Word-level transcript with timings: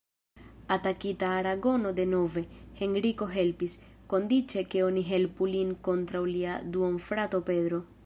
Atakita 0.75 1.27
Aragono 1.41 1.91
denove, 1.99 2.43
Henriko 2.81 3.29
helpis, 3.35 3.77
kondiĉe 4.15 4.67
ke 4.73 4.85
oni 4.89 5.07
helpu 5.13 5.53
lin 5.55 5.79
kontraŭ 5.91 6.27
lia 6.35 6.61
duonfrato 6.77 7.49
Pedro. 7.53 7.85